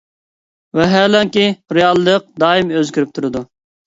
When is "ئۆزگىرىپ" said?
2.79-3.13